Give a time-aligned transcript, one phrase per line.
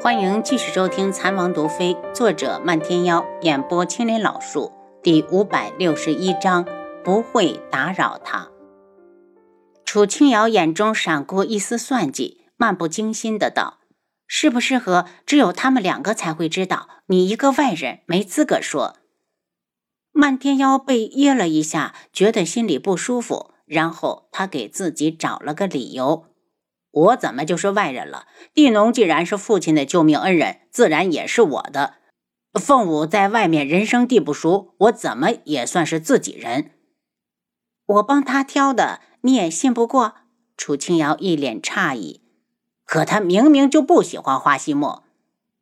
[0.00, 6.64] 欢迎继续收听《残王毒妃》，作者漫天妖，演播青莲老树，第五百六十一章，
[7.02, 8.48] 不会打扰他。
[9.84, 13.78] 楚清瑶眼中闪过一丝算计，漫不经心的道
[14.28, 16.88] ：“适不适合，只有他们两个才会知道。
[17.06, 18.98] 你一个外人，没资格说。”
[20.14, 26.26] 漫天妖被噎了一下，觉得心里不舒服，然后他给自己找了个理由。
[26.90, 28.26] 我怎么就是外人了？
[28.54, 31.94] 地农既然是父亲的救命恩人，自然也是我的。
[32.54, 36.72] 凤舞在外面人生地不熟，我怎么也算是自己人。
[37.86, 40.14] 我帮他挑的，你也信不过？
[40.56, 42.22] 楚清瑶一脸诧异。
[42.84, 45.04] 可他明明就不喜欢花西墨。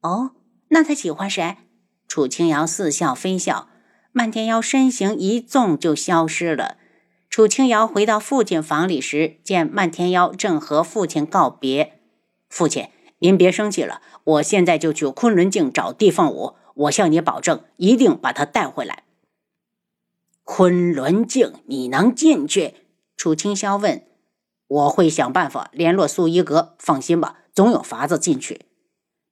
[0.00, 0.30] 哦，
[0.68, 1.56] 那他喜欢谁？
[2.06, 3.68] 楚清瑶似笑非笑。
[4.12, 6.78] 漫天妖身形一纵就消失了。
[7.30, 12.00] 楚清瑶回到父亲房里时，见漫天妖正和父亲告别。
[12.48, 19.04] 父亲，您别生气了，我现在就去昆仑镜找地凤舞，我向你保证，一定把他带回来。
[20.42, 22.74] 昆仑镜，你能进去？
[23.16, 24.04] 楚清霄问。
[24.66, 28.62] 我会想办法联络素衣阁，放心吧，总有法子进去。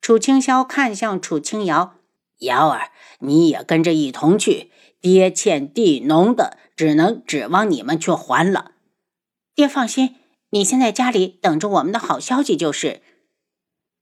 [0.00, 1.94] 楚清霄看向楚清瑶，
[2.40, 4.70] 瑶儿，你也跟着一同去。
[5.04, 6.56] 爹欠地农的。
[6.76, 8.72] 只能指望你们去还了。
[9.54, 10.16] 爹放心，
[10.50, 13.00] 你先在家里等着我们的好消息就是。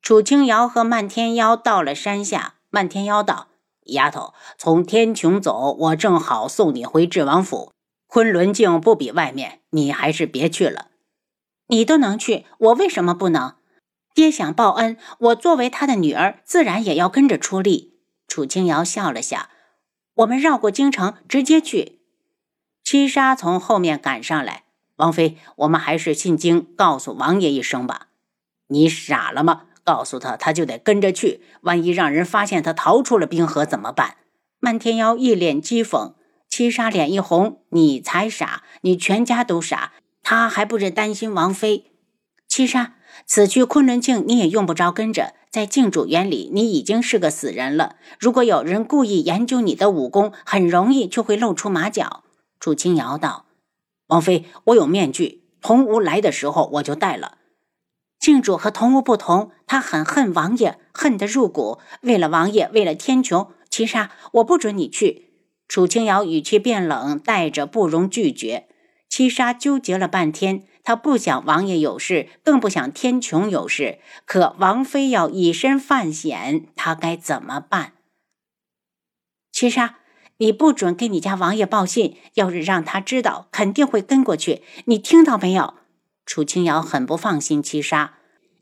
[0.01, 3.49] 楚清瑶和漫天妖到了山下，漫天妖道
[3.93, 7.73] ：“丫头，从天穹走，我正好送你回智王府。
[8.07, 10.87] 昆仑镜不比外面，你还是别去了。
[11.69, 13.57] 你都能去，我为什么不能？
[14.15, 19.51] 爹想报恩，我作为他的女儿，自然也要跟着出力。”楚清瑶笑了下
[20.15, 22.01] ：“我们绕过京城，直接去。”
[22.85, 24.65] 七杀从后面赶上来，
[24.97, 28.09] 王妃，我们还是进京告诉王爷一声吧。
[28.69, 29.65] 你傻了吗？
[29.85, 31.41] 告诉他，他就得跟着去。
[31.63, 34.17] 万一让人发现他逃出了冰河怎么办？
[34.61, 36.15] 漫天妖一脸讥讽，
[36.49, 39.93] 七杀脸一红，你才傻，你全家都傻。
[40.23, 41.92] 他还不是担心王妃？
[42.55, 47.97] 七杀，此去昆仑镜你也用不着跟着，在镜主眼里你已经是个死人了。
[48.21, 52.25] 如果有人故意研究你的武功，很容易就会露出马脚。
[52.61, 53.47] 楚清瑶道
[54.09, 57.39] ：“王妃，我有面具，童无来的时候我就戴了。
[58.21, 61.79] 静主和童无不同，他很恨王爷，恨得入骨。
[62.03, 65.31] 为了王爷，为了天穹，七杀，我不准你去。”
[65.67, 68.69] 楚清瑶语气变冷，带着不容拒绝。
[69.09, 74.01] 七杀纠结了半天，他不想王爷有事，更不想天穹有事。
[74.27, 77.93] 可王妃要以身犯险，他该怎么办？
[79.51, 79.99] 七杀。
[80.39, 84.63] 你不准给你家王爷报信，要是让他知道，肯定会跟过去。
[84.87, 85.75] 你听到没有？
[86.27, 88.15] 楚清瑶很不放心七杀，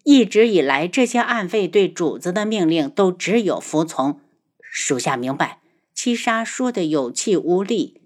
[0.05, 4.21] 一直以来这些暗卫对主子的命令都只有服从。
[4.61, 5.61] 属下明白。
[5.95, 8.03] 七杀说的有气无力。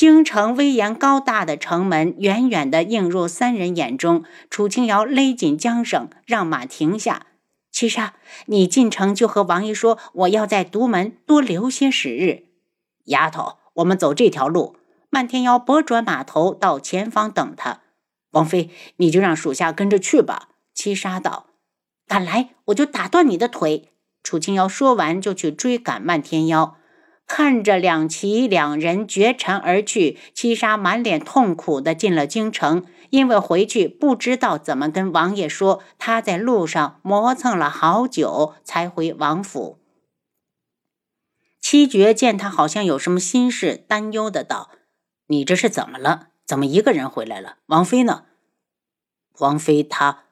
[0.00, 4.24] 京城威严高大的城门远远地映入三人眼中。
[4.48, 7.26] 楚清瑶勒紧缰绳，让马停下。
[7.70, 8.14] 七杀，
[8.46, 12.44] 你进城就和王爷说，我要在独门多留些时日。
[13.08, 14.76] 丫头，我们走这条路。
[15.10, 17.80] 漫天妖拨转马头到前方等他。
[18.30, 20.48] 王妃，你就让属下跟着去吧。
[20.72, 21.48] 七杀道
[22.08, 23.90] ：“敢来，我就打断你的腿。”
[24.24, 26.78] 楚清瑶说完，就去追赶漫天妖。
[27.32, 32.84] 看着两骑两人绝尘而去，七杀满脸痛苦的进了京城。
[33.10, 39.78] 因为回去不知道怎么跟王爷说，他在路上磨蹭了好久，才回王府。
[41.60, 44.72] 七绝见他好像有什么心事，担忧的道
[45.28, 46.30] ：“你这是怎么了？
[46.44, 47.58] 怎么一个人回来了？
[47.66, 48.24] 王妃呢？”
[49.38, 50.24] 王妃她……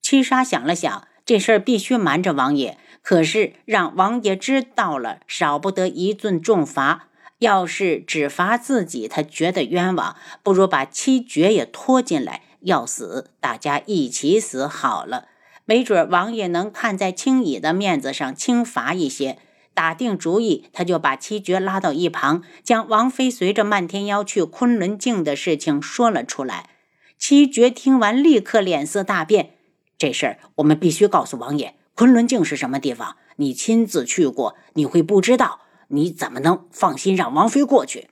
[0.00, 2.78] 七杀想了想，这事儿必须瞒着王爷。
[3.02, 7.08] 可是让王爷知道了，少不得一顿重罚。
[7.38, 12.42] 要是只罚自己，他觉得冤枉，不如把七绝也拖进来。
[12.62, 15.28] 要死，大家一起死好了。
[15.64, 19.38] 没准王爷能看在青乙的面子上轻罚一些。
[19.72, 26.70] 打定主意，他就把七绝拉到一旁，将王妃随着漫天妖去昆仑镜的事情说了出来。
[27.16, 29.50] 七绝听完，立刻脸色大变。
[29.96, 31.76] 这事儿我们必须告诉王爷。
[31.98, 33.16] 昆仑镜是什么地方？
[33.38, 35.62] 你亲自去过，你会不知道？
[35.88, 38.08] 你怎么能放心让王妃过去？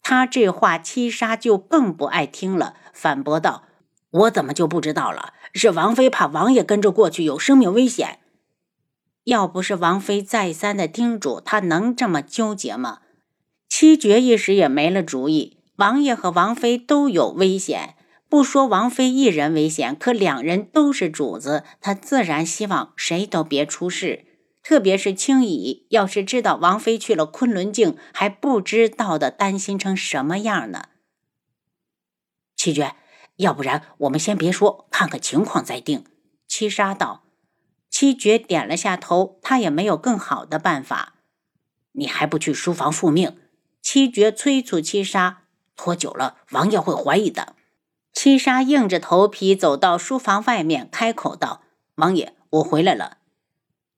[0.00, 3.64] 他这话，七杀就更不爱听了，反驳道
[4.10, 5.34] ：“我怎么就不知道了？
[5.52, 8.20] 是王妃怕王爷跟着过去有生命危险。”
[9.26, 13.00] 要不是王妃再三的叮嘱，他能这么纠结吗？
[13.68, 15.56] 七绝一时也没了主意。
[15.74, 17.96] 王爷和王妃都有危险，
[18.30, 24.24] 不说王妃一人危险，可两人都是主子，他自然希望谁都别出事。
[24.62, 30.84] 特别是青姨，要是知道王妃去了昆仑镜，还不知道的担心成什么样呢？
[32.54, 32.94] 七绝，
[33.36, 36.04] 要不然我们先别说，看看情况再定。
[36.46, 37.24] 七杀道。
[37.90, 41.14] 七绝点了下头，他也没有更好的办法。
[41.92, 43.36] 你还不去书房复命？
[43.82, 45.42] 七绝催促七杀，
[45.74, 47.56] 拖久了王爷会怀疑的。
[48.12, 51.62] 七杀硬着头皮走到书房外面，开口道
[51.96, 53.18] ：“王爷，我回来了。”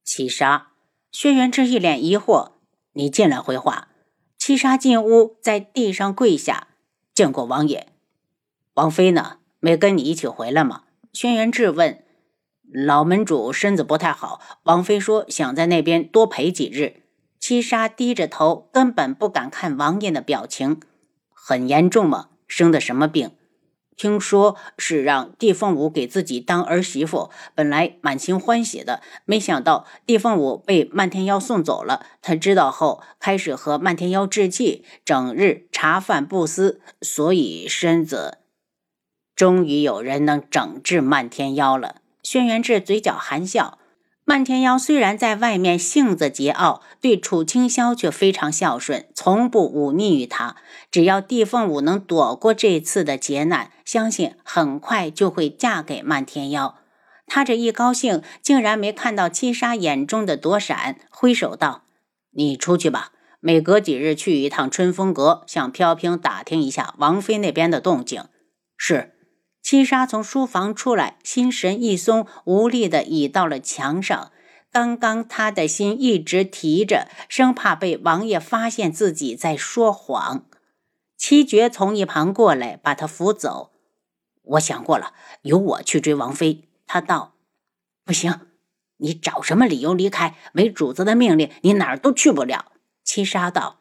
[0.05, 0.69] 七杀，
[1.11, 2.53] 轩辕志一脸疑惑
[2.95, 3.89] ：“你进来回话。”
[4.39, 6.69] 七杀进屋，在地上跪下
[7.15, 7.89] ：“见过王爷。”
[8.75, 9.39] 王妃呢？
[9.61, 10.83] 没跟你一起回来吗？
[11.13, 12.03] 轩辕志问。
[12.73, 17.03] 老门主身子不太好，王妃说想在那边多陪几日。
[17.39, 20.81] 七杀低着头，根本不敢看王爷的表情。
[21.31, 22.31] 很严重吗？
[22.49, 23.33] 生的什么病？
[23.97, 32.05] 听说是让帝凤舞给自己当儿媳妇，本来满心欢喜的，没想到帝凤舞被漫天妖送走了。
[32.21, 38.39] 他知道后，开始和漫天妖置气，整日茶饭不思，所以身子……
[39.35, 41.97] 终于有人能整治漫天妖了。
[42.23, 43.79] 轩辕志嘴角含笑。
[44.25, 50.55] 漫天妖虽然在外面性子桀骜，对楚清霄却非常孝顺，从不忤逆于他。
[50.93, 56.79] 只要帝凤舞能躲过这次的劫难，相信很快就会嫁给漫天妖。
[57.27, 61.83] 他这一高兴，竟然没看到七杀眼中的躲闪，挥手道
[62.31, 63.11] ：“你出去吧，
[63.41, 68.25] 每隔几日去一趟春风阁，向飘萍打听一下王妃那边的动静。”
[68.79, 69.12] 是。
[69.63, 74.33] 七杀从书房出来，心神一松，无力地倚到了墙上。
[74.73, 80.47] 刚刚他的心一直提着，生怕被王爷发现自己在说谎。
[81.17, 83.71] 七绝从一旁过来，把他扶走。
[84.43, 85.13] 我想过了，
[85.43, 86.69] 由我去追王妃。
[86.87, 87.35] 他道
[88.05, 88.41] ：“不行，
[88.97, 90.35] 你找什么理由离开？
[90.53, 92.73] 没主子的命令，你哪儿都去不了。”
[93.05, 93.79] 七杀道：“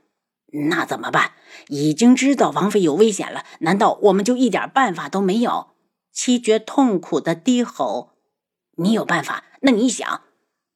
[0.70, 1.32] 那怎么办？
[1.70, 5.70] 已经知道王妃有危险了，难道我们就一点办法都没有？”
[6.12, 8.12] 七绝痛苦的低吼
[8.78, 9.44] ：“你有办法？
[9.62, 10.22] 那你想？”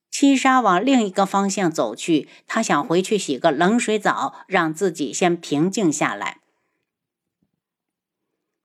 [0.10, 6.40] 七杀往另一个方向走去，他想回去洗个冷水澡，让自己先平静下来。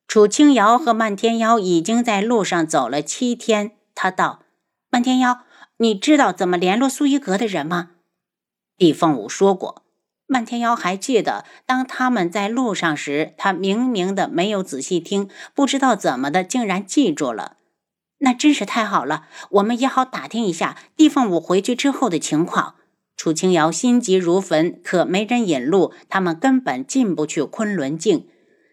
[0.07, 3.77] 楚清瑶和漫天妖已经在路上走了七天。
[3.95, 4.45] 他道
[4.91, 5.45] ：“漫天妖，
[5.79, 7.91] 你知道怎么联络苏一阁的人吗？”
[8.79, 9.83] 李凤舞说过。
[10.33, 17.57] 漫天妖还记得，当他们在路上时，他明明的没有仔细听，不知道怎么的，竟然记住了。
[18.19, 22.77] 那真是太好了，我们也好打听一下地凤舞回去之后的情况。
[23.17, 28.29] 楚清瑶心急如焚，可没人引路，他们根本进不去昆仑镜。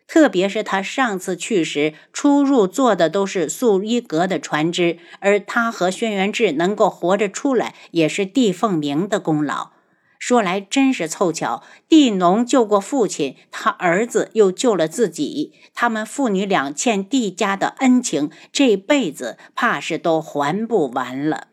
[0.07, 9.71] 特别是他上次去时，出入坐的都是素衣阁的船只，而他和轩辕志能够活着出来，也是帝凤鸣的功劳。
[10.19, 21.47] 说来真是凑巧，地农救过父亲，他儿子又救了自己，他们父女俩欠地家的恩情，这辈子怕是都还不完了。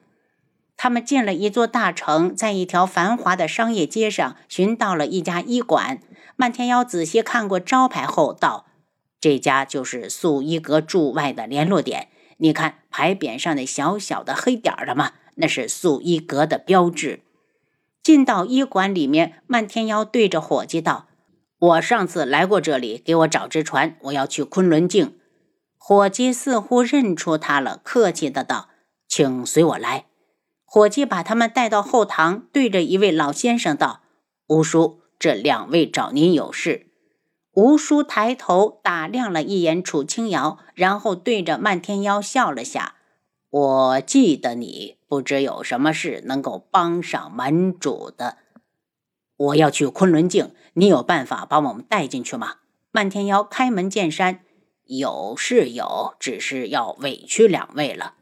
[0.77, 6.01] 他们进了一座大城，在一条繁华的商业街上寻到了一家医馆。
[6.37, 8.67] 漫天妖仔细看过招牌后道
[9.21, 12.09] ：“这家就是素衣阁驻外的联络点。
[12.39, 15.13] 你看牌匾上那小小的黑点儿了吗？
[15.37, 17.21] 那是素衣阁的标志。”
[18.05, 21.07] 进到医馆里面，漫天妖对着伙计道
[21.59, 25.19] ：“我上次来过这里，给我找只船，我要去昆仑镜。”
[25.79, 28.69] 伙计似乎认出他了，客气的道
[29.09, 30.05] ：“请随我来。”
[30.67, 34.03] 伙计把他们带到后堂，对着一位老先生道
[34.49, 36.89] ：“吴叔，这两位找您有事。”
[37.57, 42.97] 吴叔抬头打量了一眼楚清瑶，然后对着漫天妖笑了下
[43.55, 48.39] ：“我记得你。”不知有什么事能够帮上门主的？
[49.37, 52.57] 我要去昆仑镜，你有办法把我们带进去吗？
[52.91, 54.41] 漫天妖开门见山
[54.87, 58.15] ：“有是有，只是要委屈两位了。”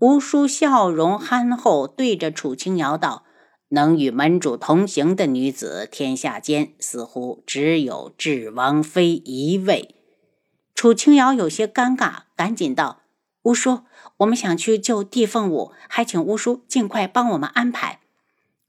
[0.00, 3.24] 吴叔笑容憨厚，对着楚清瑶道
[3.68, 9.96] ：“能与门主同行的女子，天下间似乎只有智王妃一位。”
[10.74, 13.02] 楚清瑶有些尴尬，赶紧道
[13.44, 13.80] ：“吴叔。”
[14.18, 18.00] 我们想去救地凤舞，还请吴叔尽快帮我们安排。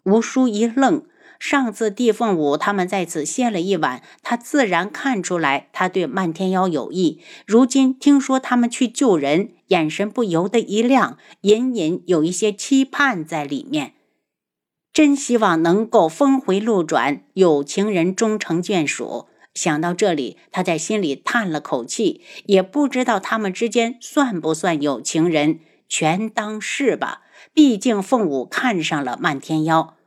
[0.03, 1.03] 吴叔一愣，
[1.39, 7.21] 上次地凤舞他们在此歇了一晚，他自然看出来他对漫天妖有意。
[7.47, 13.93] 如今听说他们去救人，眼神不由得一亮，隐隐有一些期盼在里面。
[14.91, 19.28] 真希望能够峰回路转，有情人终成眷属。
[19.53, 27.23] 想到这里，他在心里叹了口气，也不知道他们之间算不算有情人，全当是吧。
[27.53, 29.97] 毕竟凤舞看上了漫天妖。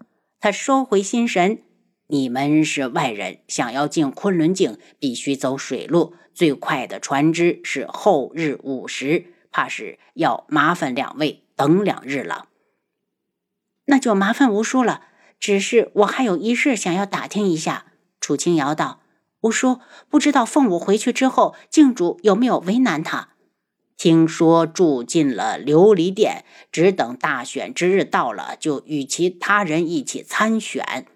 [0.40, 1.62] 他收回心神
[2.08, 12.48] ：“你们是外人，想要进昆仑镜，必须走水路，最快的船只是后日午时，怕是要麻烦两位等两日了。”
[13.86, 15.02] 那就麻烦吴叔了。
[15.38, 17.86] 只是我还有一事想要打听一下。
[18.20, 19.01] 楚清瑶道。
[19.42, 23.30] 吴叔，不知道凤舞回去之后，镜主有没有为难他？
[23.96, 31.06] 听说住进了琉璃殿，只等大选之日到了，就与其他人一起参选。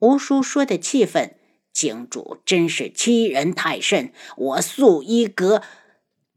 [0.00, 1.36] 吴叔说的气愤，
[1.72, 5.62] 镜主真是欺人太甚，我素衣阁。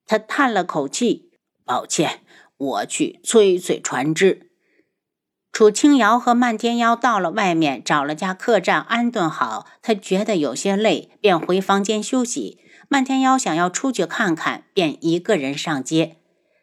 [0.05, 1.31] 他叹了口气，
[1.65, 2.21] 抱歉，
[2.57, 4.48] 我去催催船只。
[5.51, 9.65] 楚清瑶和漫天妖到了外面，找了家客栈安顿好。
[9.81, 12.59] 他觉得有些累，便回房间休息。
[12.87, 16.15] 漫天妖想要出去看看，便一个人上街。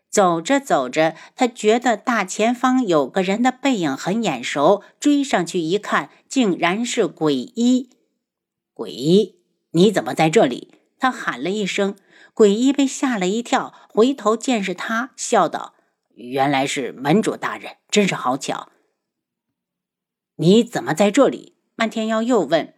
[0.08, 7.90] 走着走着，他觉得大前方有个人的背影很眼熟，追上去一看，竟然是鬼医。
[8.72, 9.40] 鬼医，
[9.72, 10.72] 你怎么在这里？
[10.98, 11.96] 他喊了一声。
[12.32, 15.74] 鬼医被吓了一跳，回头见是他，笑道
[16.16, 18.70] ：“原来是门主大人，真是好巧。”
[20.38, 21.54] 你怎么在这里？
[21.76, 22.74] 漫天妖又问。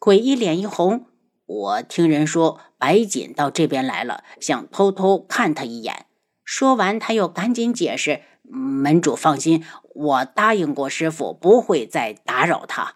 [0.00, 1.04] 鬼一脸一红，
[1.44, 6.06] 我听人说白锦到这边来了，想偷偷看他一眼。
[6.42, 9.62] 说完，他又赶紧解释：“门主放心，
[9.94, 12.94] 我答应过师傅，不会再打扰他。”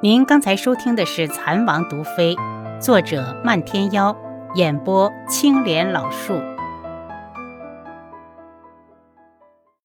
[0.00, 2.36] 您刚才收听的是《蚕王毒妃》，
[2.80, 4.16] 作者漫天妖，
[4.54, 6.53] 演播青莲老树。